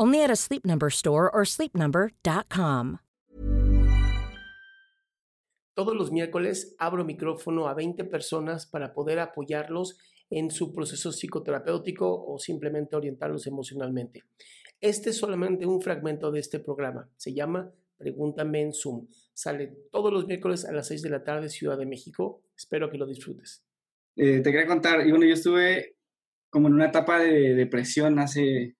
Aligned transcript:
Only 0.00 0.22
at 0.22 0.30
a 0.30 0.34
Sleep 0.34 0.64
Number 0.64 0.88
store 0.88 1.30
or 1.30 1.44
sleepnumber.com. 1.44 3.00
Todos 5.74 5.94
los 5.94 6.10
miércoles 6.10 6.74
abro 6.78 7.04
micrófono 7.04 7.68
a 7.68 7.74
20 7.74 8.04
personas 8.04 8.64
para 8.64 8.94
poder 8.94 9.18
apoyarlos 9.18 9.98
en 10.30 10.50
su 10.50 10.72
proceso 10.72 11.12
psicoterapéutico 11.12 12.24
o 12.24 12.38
simplemente 12.38 12.96
orientarlos 12.96 13.46
emocionalmente. 13.46 14.24
Este 14.80 15.10
es 15.10 15.18
solamente 15.18 15.66
un 15.66 15.82
fragmento 15.82 16.30
de 16.30 16.40
este 16.40 16.60
programa. 16.60 17.10
Se 17.18 17.34
llama 17.34 17.70
Pregúntame 17.98 18.62
en 18.62 18.72
Zoom. 18.72 19.06
Sale 19.34 19.66
todos 19.92 20.10
los 20.10 20.26
miércoles 20.26 20.64
a 20.64 20.72
las 20.72 20.88
6 20.88 21.02
de 21.02 21.10
la 21.10 21.24
tarde, 21.24 21.50
Ciudad 21.50 21.76
de 21.76 21.84
México. 21.84 22.40
Espero 22.56 22.90
que 22.90 22.96
lo 22.96 23.06
disfrutes. 23.06 23.62
Eh, 24.16 24.40
te 24.40 24.50
quería 24.50 24.66
contar, 24.66 25.06
y 25.06 25.10
bueno, 25.10 25.26
yo 25.26 25.34
estuve 25.34 25.96
como 26.48 26.68
en 26.68 26.74
una 26.74 26.86
etapa 26.86 27.18
de 27.18 27.54
depresión 27.54 28.18
hace, 28.18 28.76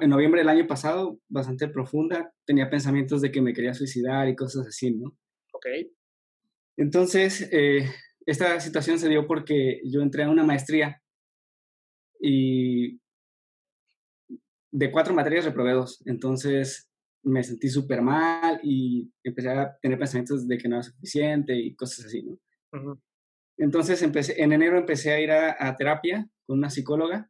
en 0.00 0.10
noviembre 0.10 0.40
del 0.40 0.48
año 0.48 0.66
pasado, 0.66 1.18
bastante 1.28 1.68
profunda. 1.68 2.32
Tenía 2.44 2.70
pensamientos 2.70 3.20
de 3.20 3.30
que 3.32 3.40
me 3.40 3.52
quería 3.52 3.74
suicidar 3.74 4.28
y 4.28 4.36
cosas 4.36 4.66
así, 4.66 4.94
¿no? 4.94 5.16
Ok. 5.52 5.66
Entonces, 6.76 7.48
eh, 7.52 7.88
esta 8.26 8.60
situación 8.60 8.98
se 8.98 9.08
dio 9.08 9.26
porque 9.26 9.80
yo 9.84 10.00
entré 10.02 10.24
a 10.24 10.30
una 10.30 10.44
maestría 10.44 11.02
y 12.20 13.00
de 14.70 14.92
cuatro 14.92 15.14
materias 15.14 15.44
reprobé 15.44 15.72
dos. 15.72 16.02
Entonces 16.06 16.90
me 17.22 17.42
sentí 17.42 17.68
súper 17.68 18.02
mal 18.02 18.60
y 18.62 19.10
empecé 19.24 19.50
a 19.50 19.76
tener 19.80 19.98
pensamientos 19.98 20.46
de 20.46 20.58
que 20.58 20.68
no 20.68 20.76
era 20.76 20.82
suficiente 20.82 21.56
y 21.56 21.74
cosas 21.74 22.06
así, 22.06 22.22
¿no? 22.22 22.38
Entonces 23.56 24.02
empecé, 24.02 24.40
en 24.40 24.52
enero 24.52 24.78
empecé 24.78 25.12
a 25.12 25.20
ir 25.20 25.32
a, 25.32 25.76
terapia 25.76 26.28
con 26.46 26.58
una 26.58 26.70
psicóloga 26.70 27.28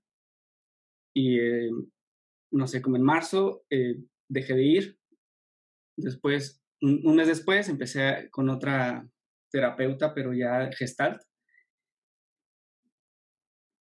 y 1.14 1.38
eh, 1.38 1.70
no 2.50 2.66
sé, 2.66 2.82
como 2.82 2.96
en 2.96 3.02
marzo 3.02 3.64
eh, 3.70 4.02
dejé 4.28 4.54
de 4.54 4.62
ir. 4.62 4.98
Después, 5.96 6.62
un, 6.80 7.16
mes 7.16 7.26
después, 7.26 7.68
empecé 7.68 8.28
con 8.30 8.48
otra 8.48 9.08
terapeuta, 9.50 10.14
pero 10.14 10.32
ya 10.32 10.70
gestalt. 10.72 11.20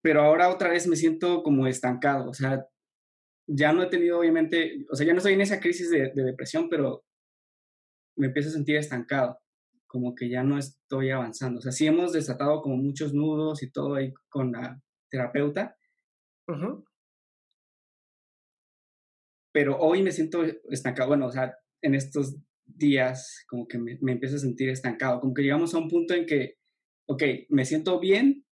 Pero 0.03 0.23
ahora 0.23 0.51
otra 0.51 0.69
vez 0.69 0.87
me 0.87 0.97
siento 0.97 1.43
como 1.43 1.67
estancado, 1.67 2.29
o 2.29 2.35
sea, 2.35 2.67
ya 3.47 3.73
no 3.73 3.83
he 3.83 3.87
tenido 3.87 4.19
obviamente, 4.19 4.87
o 4.91 4.97
sea, 4.97 5.07
ya 5.07 5.13
no 5.13 5.19
estoy 5.19 5.35
en 5.35 5.41
esa 5.41 5.61
crisis 5.61 5.91
de, 5.91 6.13
depresión, 6.15 6.69
pero 6.69 7.05
me 8.17 8.27
empiezo 8.27 8.51
a 8.51 8.53
sentir 8.53 8.77
estancado, 8.77 9.39
como 9.87 10.15
que 10.15 10.29
ya 10.29 10.43
no 10.43 10.59
estoy 10.59 11.11
avanzando. 11.11 11.59
O 11.59 11.63
sea, 11.63 11.73
sí 11.73 11.87
hemos 11.87 12.13
desatado 12.13 12.63
como 12.63 12.77
muchos 12.77 13.13
nudos 13.13 13.63
y 13.63 13.71
todo 13.71 13.95
ahí 13.95 14.13
con 14.29 14.53
la 14.53 14.81
terapeuta. 15.11 15.77
Pero 19.55 19.79
hoy 19.79 20.03
me 20.03 20.11
siento 20.11 20.43
estancado. 20.69 21.11
Bueno, 21.11 21.27
o 21.27 21.31
sea, 21.31 21.57
en 21.81 21.95
estos 21.95 22.37
días 22.67 23.45
como 23.49 23.69
que 23.69 23.79
me, 23.79 23.99
me, 24.01 24.13
empiezo 24.13 24.35
a 24.35 24.41
sentir 24.41 24.69
estancado, 24.69 25.21
como 25.21 25.33
que 25.33 25.43
llegamos 25.43 25.73
a 25.75 25.79
un 25.79 25.89
punto 25.89 26.13
en 26.13 26.27
que, 26.27 26.57
ok, 27.07 27.23
me 27.51 27.65
siento 27.65 28.01
bien, 28.01 28.45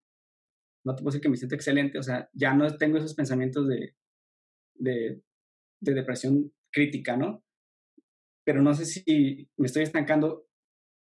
no 0.85 0.95
te 0.95 1.01
puedo 1.01 1.11
decir 1.11 1.21
que 1.21 1.29
me 1.29 1.37
siento 1.37 1.55
excelente, 1.55 1.97
o 1.97 2.03
sea, 2.03 2.29
ya 2.33 2.53
no 2.53 2.77
tengo 2.77 2.97
esos 2.97 3.15
pensamientos 3.15 3.67
de, 3.67 3.95
de, 4.75 5.23
de 5.79 5.93
depresión 5.93 6.53
crítica, 6.71 7.17
¿no? 7.17 7.43
Pero 8.45 8.61
no 8.61 8.75
sé 8.75 8.85
si 8.85 9.49
me 9.57 9.65
estoy 9.65 9.83
estancando 9.83 10.45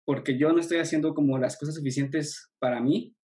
porque 0.04 0.38
yo 0.38 0.52
no 0.52 0.60
estoy 0.60 0.78
haciendo 0.78 1.14
como 1.14 1.38
las 1.38 1.58
cosas 1.58 1.74
suficientes 1.74 2.52
para 2.60 2.80
mí, 2.80 3.16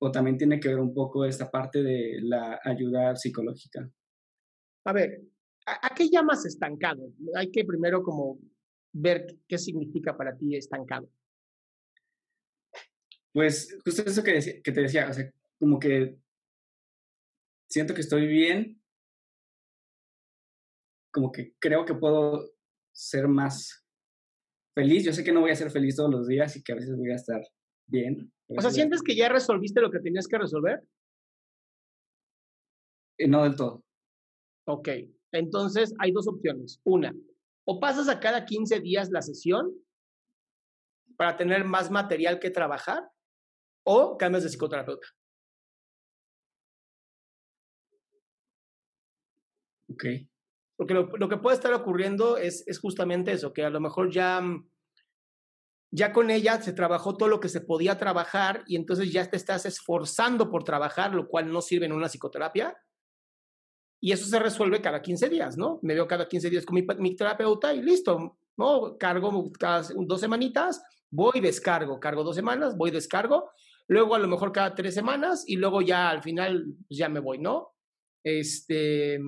o 0.00 0.10
también 0.10 0.38
tiene 0.38 0.60
que 0.60 0.68
ver 0.68 0.78
un 0.78 0.94
poco 0.94 1.24
esta 1.24 1.50
parte 1.50 1.82
de 1.82 2.20
la 2.22 2.60
ayuda 2.64 3.14
psicológica. 3.16 3.90
A 4.88 4.92
ver, 4.94 5.20
¿A, 5.66 5.94
qué 5.94 6.08
llamas 6.08 6.46
estancado? 6.46 7.12
Hay 7.36 7.50
que 7.50 7.62
primero 7.62 8.02
como 8.02 8.40
ver 8.90 9.36
qué 9.46 9.58
significa 9.58 10.16
para 10.16 10.34
ti 10.34 10.56
estancado. 10.56 11.10
Pues 13.34 13.76
justo 13.84 14.02
eso 14.06 14.22
que, 14.22 14.62
que 14.64 14.72
te 14.72 14.80
decía, 14.80 15.10
o 15.10 15.12
sea, 15.12 15.30
como 15.58 15.78
que 15.78 16.16
siento 17.68 17.92
que 17.92 18.00
estoy 18.00 18.26
bien, 18.26 18.80
como 21.12 21.32
que 21.32 21.54
creo 21.58 21.84
que 21.84 21.94
puedo 21.94 22.50
ser 22.90 23.28
más 23.28 23.86
feliz. 24.74 25.04
Yo 25.04 25.12
sé 25.12 25.22
que 25.22 25.32
no 25.32 25.42
voy 25.42 25.50
a 25.50 25.56
ser 25.56 25.70
feliz 25.70 25.96
todos 25.96 26.10
los 26.10 26.26
días 26.26 26.56
y 26.56 26.62
que 26.62 26.72
a 26.72 26.76
veces 26.76 26.96
voy 26.96 27.10
a 27.10 27.16
estar 27.16 27.42
bien. 27.86 28.32
O 28.46 28.62
sea, 28.62 28.70
¿sientes 28.70 29.02
que 29.02 29.14
ya 29.14 29.28
resolviste 29.28 29.82
lo 29.82 29.90
que 29.90 30.00
tenías 30.00 30.26
que 30.26 30.38
resolver? 30.38 30.82
Eh, 33.18 33.28
no 33.28 33.42
del 33.44 33.54
todo. 33.54 33.84
Ok. 34.68 34.88
Entonces, 35.32 35.94
hay 35.98 36.12
dos 36.12 36.28
opciones. 36.28 36.78
Una, 36.84 37.14
o 37.64 37.80
pasas 37.80 38.08
a 38.08 38.20
cada 38.20 38.44
15 38.44 38.80
días 38.80 39.10
la 39.10 39.22
sesión 39.22 39.72
para 41.16 41.36
tener 41.38 41.64
más 41.64 41.90
material 41.90 42.38
que 42.38 42.50
trabajar, 42.50 43.10
o 43.82 44.18
cambias 44.18 44.44
de 44.44 44.50
psicoterapeuta. 44.50 45.06
Ok. 49.90 50.04
Porque 50.76 50.94
lo, 50.94 51.28
que 51.28 51.38
puede 51.38 51.56
estar 51.56 51.72
ocurriendo 51.72 52.36
es, 52.36 52.62
es, 52.68 52.78
justamente 52.78 53.32
eso, 53.32 53.52
que 53.54 53.64
a 53.64 53.70
lo 53.70 53.80
mejor 53.80 54.12
ya, 54.12 54.42
ya 55.90 56.12
con 56.12 56.30
ella 56.30 56.60
se 56.60 56.74
trabajó 56.74 57.16
todo 57.16 57.28
lo 57.28 57.40
que 57.40 57.48
se 57.48 57.62
podía 57.62 57.98
trabajar 57.98 58.62
y 58.66 58.76
entonces 58.76 59.10
ya 59.10 59.28
te 59.28 59.38
estás 59.38 59.64
esforzando 59.64 60.50
por 60.50 60.62
trabajar, 60.62 61.14
lo 61.14 61.26
cual 61.26 61.50
no 61.50 61.62
sirve 61.62 61.86
en 61.86 61.92
una 61.92 62.08
psicoterapia 62.08 62.76
y 64.00 64.12
eso 64.12 64.26
se 64.26 64.38
resuelve 64.38 64.80
cada 64.80 65.02
15 65.02 65.28
días, 65.28 65.56
¿no? 65.56 65.80
Me 65.82 65.94
veo 65.94 66.06
cada 66.06 66.28
15 66.28 66.50
días 66.50 66.64
con 66.64 66.76
mi, 66.98 67.16
terapeuta 67.16 67.74
y 67.74 67.82
listo, 67.82 68.38
¿no? 68.56 68.96
Cargo 68.96 69.50
cada 69.58 69.82
dos 69.96 70.20
semanitas, 70.20 70.82
voy, 71.10 71.40
descargo, 71.40 71.98
cargo 71.98 72.22
dos 72.22 72.36
semanas, 72.36 72.76
voy, 72.76 72.90
descargo, 72.90 73.50
luego 73.88 74.14
a 74.14 74.18
lo 74.18 74.28
mejor 74.28 74.52
cada 74.52 74.74
tres 74.74 74.94
semanas 74.94 75.44
y 75.46 75.56
luego 75.56 75.82
ya 75.82 76.10
al 76.10 76.22
final 76.22 76.64
pues 76.86 76.98
ya 76.98 77.08
me 77.08 77.20
voy, 77.20 77.38
¿no? 77.38 77.74
Este... 78.24 79.18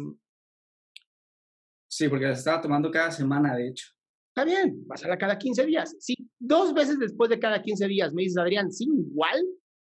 Sí, 1.88 2.08
porque 2.08 2.26
las 2.26 2.38
estaba 2.38 2.60
tomando 2.60 2.88
cada 2.90 3.10
semana, 3.10 3.56
de 3.56 3.68
hecho. 3.68 3.88
Está 4.28 4.44
bien, 4.44 4.86
pasarla 4.86 5.18
cada 5.18 5.36
15 5.36 5.66
días. 5.66 5.96
Si 5.98 6.14
dos 6.38 6.72
veces 6.72 7.00
después 7.00 7.28
de 7.28 7.40
cada 7.40 7.60
15 7.60 7.88
días 7.88 8.12
me 8.14 8.22
dices, 8.22 8.38
Adrián, 8.38 8.70
sí, 8.70 8.84
igual, 8.84 9.44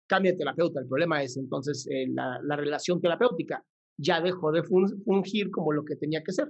cambia 0.08 0.32
de 0.32 0.38
terapeuta. 0.38 0.81
El 0.81 0.88
problema 0.88 1.23
es 1.23 1.37
entonces 1.37 1.87
eh, 1.88 2.08
la, 2.08 2.40
la 2.43 2.56
relación 2.56 3.00
terapéutica 3.00 3.64
ya 3.96 4.20
dejó 4.20 4.52
de 4.52 4.62
fungir 4.62 5.50
como 5.50 5.72
lo 5.72 5.84
que 5.84 5.96
tenía 5.96 6.22
que 6.22 6.32
ser. 6.32 6.48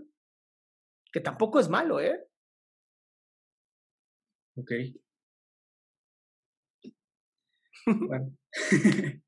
Que 1.12 1.20
tampoco 1.20 1.60
es 1.60 1.68
malo, 1.68 2.00
¿eh? 2.00 2.26
Ok. 4.56 4.70
Bueno. 8.08 8.36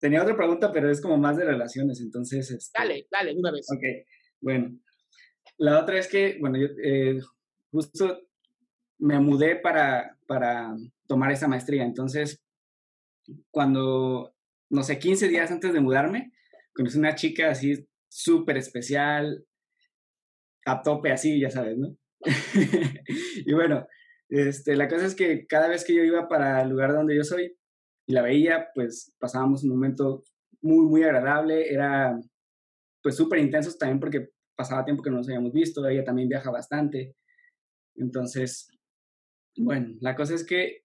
Tenía 0.00 0.22
otra 0.22 0.36
pregunta, 0.36 0.72
pero 0.72 0.90
es 0.90 1.02
como 1.02 1.18
más 1.18 1.36
de 1.36 1.44
relaciones, 1.44 2.00
entonces... 2.00 2.50
Este... 2.50 2.78
Dale, 2.78 3.06
dale, 3.10 3.36
una 3.36 3.50
vez. 3.50 3.66
Ok, 3.70 3.82
bueno. 4.40 4.78
La 5.58 5.80
otra 5.80 5.98
es 5.98 6.08
que, 6.08 6.38
bueno, 6.40 6.58
yo 6.58 6.68
eh, 6.82 7.18
justo 7.70 8.22
me 8.98 9.18
mudé 9.20 9.56
para, 9.56 10.16
para 10.26 10.74
tomar 11.06 11.30
esa 11.32 11.48
maestría, 11.48 11.84
entonces 11.84 12.42
cuando, 13.50 14.34
no 14.70 14.82
sé, 14.82 14.98
15 14.98 15.28
días 15.28 15.50
antes 15.50 15.72
de 15.72 15.80
mudarme, 15.80 16.32
conocí 16.76 16.98
una 16.98 17.14
chica 17.14 17.50
así 17.50 17.88
súper 18.08 18.58
especial, 18.58 19.44
a 20.66 20.82
tope 20.82 21.10
así, 21.10 21.40
ya 21.40 21.50
sabes, 21.50 21.78
¿no? 21.78 21.96
y 23.46 23.52
bueno, 23.52 23.86
este, 24.28 24.76
la 24.76 24.88
cosa 24.88 25.06
es 25.06 25.14
que 25.14 25.46
cada 25.46 25.68
vez 25.68 25.84
que 25.84 25.94
yo 25.94 26.02
iba 26.02 26.28
para 26.28 26.62
el 26.62 26.70
lugar 26.70 26.92
donde 26.92 27.16
yo 27.16 27.24
soy 27.24 27.56
y 28.06 28.12
la 28.12 28.22
veía, 28.22 28.68
pues 28.74 29.14
pasábamos 29.18 29.64
un 29.64 29.70
momento 29.70 30.22
muy, 30.60 30.86
muy 30.86 31.02
agradable. 31.02 31.72
Era 31.72 32.18
pues 33.02 33.16
súper 33.16 33.38
intensos 33.38 33.78
también 33.78 34.00
porque 34.00 34.30
pasaba 34.56 34.84
tiempo 34.84 35.02
que 35.02 35.10
no 35.10 35.16
nos 35.16 35.28
habíamos 35.28 35.52
visto. 35.52 35.86
Ella 35.86 36.04
también 36.04 36.28
viaja 36.28 36.50
bastante. 36.50 37.14
Entonces, 37.96 38.68
bueno, 39.56 39.94
la 40.00 40.14
cosa 40.14 40.34
es 40.34 40.44
que, 40.44 40.82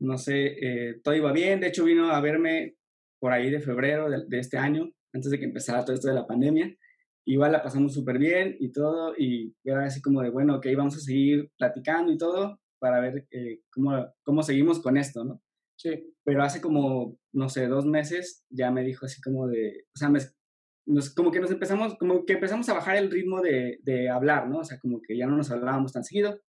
no 0.00 0.18
sé, 0.18 0.56
eh, 0.60 1.00
todo 1.02 1.14
iba 1.14 1.32
bien. 1.32 1.60
De 1.60 1.68
hecho, 1.68 1.84
vino 1.84 2.10
a 2.10 2.20
verme 2.20 2.76
por 3.20 3.32
ahí 3.32 3.50
de 3.50 3.60
febrero 3.60 4.08
de 4.10 4.38
este 4.38 4.58
año, 4.58 4.90
antes 5.12 5.30
de 5.30 5.38
que 5.38 5.44
empezara 5.44 5.84
todo 5.84 5.94
esto 5.94 6.08
de 6.08 6.14
la 6.14 6.26
pandemia 6.26 6.76
igual 7.24 7.52
la 7.52 7.62
pasamos 7.62 7.94
súper 7.94 8.18
bien 8.18 8.56
y 8.58 8.72
todo, 8.72 9.14
y 9.16 9.54
era 9.64 9.84
así 9.84 10.00
como 10.00 10.22
de, 10.22 10.30
bueno, 10.30 10.56
ok, 10.56 10.66
vamos 10.76 10.96
a 10.96 11.00
seguir 11.00 11.50
platicando 11.56 12.12
y 12.12 12.18
todo 12.18 12.60
para 12.78 13.00
ver 13.00 13.26
eh, 13.30 13.60
cómo, 13.70 14.06
cómo 14.22 14.42
seguimos 14.42 14.80
con 14.80 14.96
esto, 14.96 15.24
¿no? 15.24 15.42
Sí. 15.76 16.12
Pero 16.24 16.42
hace 16.42 16.60
como, 16.60 17.18
no 17.32 17.48
sé, 17.48 17.66
dos 17.66 17.86
meses 17.86 18.44
ya 18.50 18.70
me 18.70 18.82
dijo 18.82 19.06
así 19.06 19.20
como 19.20 19.46
de, 19.46 19.84
o 19.94 19.98
sea, 19.98 20.10
nos, 20.86 21.14
como 21.14 21.30
que 21.30 21.40
nos 21.40 21.50
empezamos, 21.50 21.96
como 21.98 22.24
que 22.24 22.34
empezamos 22.34 22.68
a 22.68 22.74
bajar 22.74 22.96
el 22.96 23.10
ritmo 23.10 23.40
de, 23.40 23.78
de 23.82 24.08
hablar, 24.08 24.48
¿no? 24.48 24.58
O 24.58 24.64
sea, 24.64 24.78
como 24.80 25.00
que 25.00 25.16
ya 25.16 25.26
no 25.26 25.36
nos 25.36 25.50
hablábamos 25.50 25.92
tan 25.92 26.04
seguido. 26.04 26.40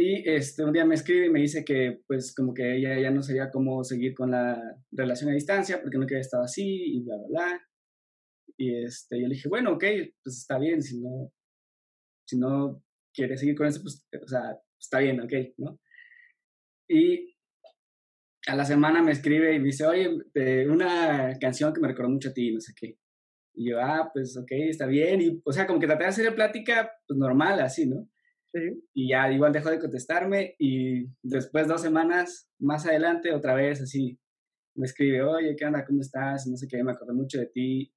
Y 0.00 0.22
este, 0.30 0.62
un 0.62 0.72
día 0.72 0.84
me 0.84 0.94
escribe 0.94 1.26
y 1.26 1.30
me 1.30 1.40
dice 1.40 1.64
que 1.64 2.02
pues 2.06 2.32
como 2.32 2.54
que 2.54 2.76
ella 2.76 2.96
ya 3.00 3.10
no 3.10 3.20
sabía 3.20 3.50
cómo 3.50 3.82
seguir 3.82 4.14
con 4.14 4.30
la 4.30 4.56
relación 4.92 5.28
a 5.28 5.34
distancia 5.34 5.82
porque 5.82 5.98
no 5.98 6.06
quería 6.06 6.20
estar 6.20 6.40
así 6.40 6.62
y 6.62 7.02
bla, 7.02 7.16
bla, 7.16 7.26
bla. 7.26 7.68
Y 8.56 8.84
este, 8.84 9.20
yo 9.20 9.26
le 9.26 9.34
dije, 9.34 9.48
bueno, 9.48 9.72
ok, 9.72 9.84
pues 10.22 10.38
está 10.38 10.56
bien, 10.56 10.82
si 10.82 11.00
no, 11.00 11.32
si 12.28 12.38
no 12.38 12.80
quiere 13.12 13.36
seguir 13.36 13.56
con 13.56 13.66
eso, 13.66 13.82
pues, 13.82 14.06
o 14.22 14.28
sea, 14.28 14.56
está 14.78 15.00
bien, 15.00 15.20
ok, 15.20 15.32
¿no? 15.56 15.80
Y 16.88 17.34
a 18.46 18.54
la 18.54 18.64
semana 18.64 19.02
me 19.02 19.10
escribe 19.10 19.52
y 19.52 19.58
me 19.58 19.64
dice, 19.64 19.84
oye, 19.84 20.10
una 20.68 21.36
canción 21.40 21.72
que 21.72 21.80
me 21.80 21.88
recordó 21.88 22.10
mucho 22.10 22.28
a 22.28 22.32
ti, 22.32 22.52
no 22.52 22.60
sé 22.60 22.72
qué. 22.76 22.96
Y 23.52 23.70
yo, 23.70 23.80
ah, 23.80 24.08
pues 24.14 24.36
ok, 24.36 24.52
está 24.52 24.86
bien. 24.86 25.22
Y, 25.22 25.42
o 25.44 25.52
sea, 25.52 25.66
como 25.66 25.80
que 25.80 25.88
traté 25.88 26.04
de 26.04 26.10
hacer 26.10 26.34
plática, 26.36 26.88
pues 27.04 27.18
normal, 27.18 27.58
así, 27.58 27.84
¿no? 27.84 28.08
Sí. 28.52 28.82
Y 28.94 29.10
ya 29.10 29.30
igual 29.30 29.52
dejó 29.52 29.70
de 29.70 29.78
contestarme 29.78 30.54
y 30.58 31.06
después 31.22 31.68
dos 31.68 31.82
semanas 31.82 32.48
más 32.58 32.86
adelante 32.86 33.32
otra 33.32 33.54
vez 33.54 33.82
así 33.82 34.18
me 34.74 34.86
escribe, 34.86 35.22
oye, 35.22 35.56
¿qué 35.56 35.66
onda? 35.66 35.84
¿Cómo 35.84 36.00
estás? 36.00 36.46
No 36.46 36.56
sé 36.56 36.68
qué, 36.68 36.82
me 36.82 36.92
acordé 36.92 37.12
mucho 37.12 37.38
de 37.38 37.46
ti. 37.46 37.92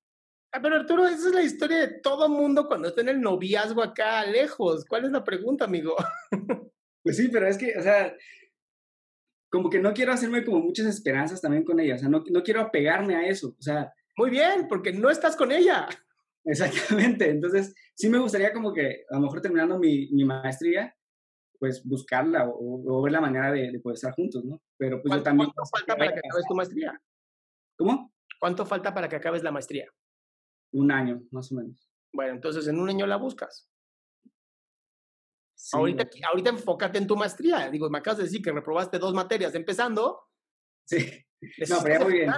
Ah, 0.51 0.59
pero 0.61 0.75
Arturo, 0.75 1.05
esa 1.05 1.29
es 1.29 1.33
la 1.33 1.43
historia 1.43 1.79
de 1.79 1.99
todo 1.99 2.27
mundo 2.27 2.67
cuando 2.67 2.89
está 2.89 3.01
en 3.01 3.09
el 3.09 3.21
noviazgo 3.21 3.81
acá 3.81 4.25
lejos. 4.25 4.83
¿Cuál 4.85 5.05
es 5.05 5.11
la 5.11 5.23
pregunta, 5.23 5.65
amigo? 5.65 5.95
Pues 7.03 7.17
sí, 7.17 7.29
pero 7.29 7.47
es 7.47 7.57
que, 7.57 7.75
o 7.75 7.81
sea, 7.81 8.15
como 9.49 9.71
que 9.71 9.79
no 9.79 9.91
quiero 9.91 10.13
hacerme 10.13 10.45
como 10.45 10.59
muchas 10.59 10.85
esperanzas 10.85 11.41
también 11.41 11.63
con 11.63 11.79
ella, 11.79 11.95
o 11.95 11.97
sea, 11.97 12.09
no, 12.09 12.23
no 12.29 12.43
quiero 12.43 12.61
apegarme 12.61 13.15
a 13.15 13.27
eso, 13.27 13.55
o 13.57 13.61
sea. 13.61 13.91
Muy 14.15 14.29
bien, 14.29 14.67
porque 14.69 14.93
no 14.93 15.09
estás 15.09 15.35
con 15.35 15.51
ella. 15.51 15.87
Exactamente, 16.43 17.29
entonces 17.29 17.75
sí 17.95 18.09
me 18.09 18.17
gustaría 18.17 18.51
como 18.51 18.73
que 18.73 19.05
a 19.09 19.15
lo 19.15 19.21
mejor 19.21 19.41
terminando 19.41 19.77
mi, 19.77 20.09
mi 20.11 20.25
maestría, 20.25 20.95
pues 21.61 21.85
buscarla 21.85 22.49
o, 22.49 23.01
ver 23.03 23.11
la 23.11 23.21
manera 23.21 23.51
de, 23.51 23.79
poder 23.79 23.93
estar 23.93 24.13
juntos, 24.13 24.43
¿no? 24.43 24.59
Pero 24.77 24.99
pues 24.99 25.13
yo 25.13 25.21
también... 25.21 25.51
¿Cuánto 25.51 25.69
falta 25.69 25.95
para 25.95 26.11
que 26.11 26.19
acabes 26.19 26.45
tu 26.47 26.55
maestría? 26.55 27.01
¿Cómo? 27.77 28.13
¿Cuánto 28.39 28.65
falta 28.65 28.91
para 28.91 29.07
que 29.07 29.15
acabes 29.15 29.43
la 29.43 29.51
maestría? 29.51 29.85
Un 30.73 30.91
año, 30.91 31.21
más 31.29 31.51
o 31.51 31.55
menos. 31.55 31.87
Bueno, 32.11 32.33
entonces 32.33 32.67
en 32.67 32.79
un 32.79 32.89
año 32.89 33.05
la 33.05 33.17
buscas. 33.17 33.69
ahorita, 35.73 36.09
ahorita 36.29 36.49
enfócate 36.49 36.97
en 36.97 37.05
tu 37.05 37.15
maestría. 37.15 37.69
Digo, 37.69 37.91
me 37.91 37.99
acabas 37.99 38.17
de 38.17 38.23
decir 38.23 38.41
que 38.41 38.51
reprobaste 38.51 38.97
dos 38.97 39.13
materias 39.13 39.53
empezando. 39.53 40.19
Sí. 40.83 41.23
No, 41.69 41.77
pero 41.83 41.99
ya 41.99 42.03
muy 42.03 42.13
bien. 42.13 42.31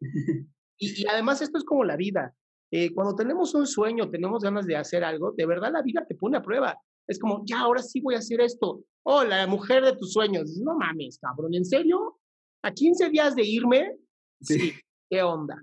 Y, 0.78 1.02
y, 1.02 1.06
además 1.06 1.40
esto 1.40 1.58
es 1.58 1.64
como 1.64 1.84
la 1.84 1.94
vida. 1.94 2.34
Eh, 2.74 2.94
cuando 2.94 3.14
tenemos 3.14 3.54
un 3.54 3.66
sueño, 3.66 4.08
tenemos 4.08 4.42
ganas 4.42 4.66
de 4.66 4.76
hacer 4.76 5.04
algo, 5.04 5.32
de 5.32 5.44
verdad 5.44 5.70
la 5.70 5.82
vida 5.82 6.06
te 6.08 6.14
pone 6.14 6.38
a 6.38 6.42
prueba. 6.42 6.74
Es 7.06 7.18
como, 7.18 7.42
ya, 7.44 7.60
ahora 7.60 7.82
sí 7.82 8.00
voy 8.00 8.14
a 8.14 8.18
hacer 8.18 8.40
esto. 8.40 8.82
Oh, 9.04 9.24
la 9.24 9.46
mujer 9.46 9.84
de 9.84 9.94
tus 9.94 10.12
sueños. 10.12 10.56
No 10.56 10.76
mames, 10.76 11.18
cabrón, 11.18 11.54
¿en 11.54 11.66
serio? 11.66 12.18
¿A 12.62 12.72
15 12.72 13.10
días 13.10 13.36
de 13.36 13.44
irme? 13.44 13.98
sí. 14.40 14.72
¿Qué 15.10 15.22
onda? 15.22 15.62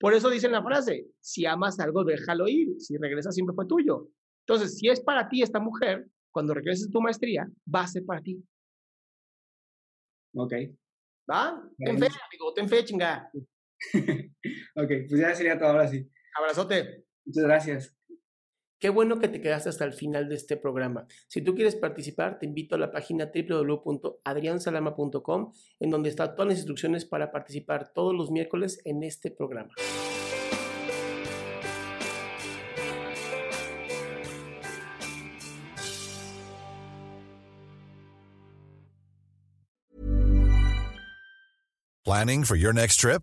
Por 0.00 0.14
eso 0.14 0.30
dicen 0.30 0.52
la 0.52 0.62
frase, 0.62 1.06
si 1.20 1.44
amas 1.44 1.78
algo, 1.80 2.02
déjalo 2.02 2.48
ir, 2.48 2.80
si 2.80 2.96
regresa 2.96 3.30
siempre 3.30 3.54
fue 3.54 3.66
tuyo. 3.66 4.08
Entonces, 4.46 4.78
si 4.78 4.88
es 4.88 5.00
para 5.00 5.28
ti 5.28 5.42
esta 5.42 5.60
mujer, 5.60 6.08
cuando 6.30 6.54
regreses 6.54 6.88
a 6.88 6.90
tu 6.90 7.02
maestría, 7.02 7.46
va 7.72 7.82
a 7.82 7.86
ser 7.86 8.06
para 8.06 8.22
ti. 8.22 8.42
Ok. 10.34 10.52
¿Va? 11.30 11.62
Ten 11.76 11.98
fe, 11.98 12.06
amigo, 12.06 12.54
ten 12.54 12.68
fe, 12.68 12.84
chinga. 12.84 13.30
ok, 14.76 14.90
pues 15.08 15.20
ya 15.20 15.34
sería 15.34 15.58
todo 15.58 15.70
ahora 15.70 15.88
sí. 15.88 16.08
Abrazote. 16.38 17.04
Muchas 17.24 17.44
gracias. 17.44 17.96
Qué 18.78 18.90
bueno 18.90 19.18
que 19.18 19.28
te 19.28 19.40
quedaste 19.40 19.70
hasta 19.70 19.86
el 19.86 19.94
final 19.94 20.28
de 20.28 20.34
este 20.34 20.58
programa. 20.58 21.06
Si 21.28 21.40
tú 21.40 21.54
quieres 21.54 21.76
participar, 21.76 22.38
te 22.38 22.44
invito 22.44 22.74
a 22.74 22.78
la 22.78 22.90
página 22.90 23.32
www.adriansalama.com, 23.34 25.52
en 25.80 25.90
donde 25.90 26.10
están 26.10 26.36
todas 26.36 26.48
las 26.48 26.58
instrucciones 26.58 27.06
para 27.06 27.32
participar 27.32 27.94
todos 27.94 28.14
los 28.14 28.30
miércoles 28.30 28.82
en 28.84 29.02
este 29.02 29.30
programa. 29.30 29.72
Planning 42.04 42.44
for 42.44 42.56
your 42.56 42.72
next 42.72 43.00
trip? 43.00 43.22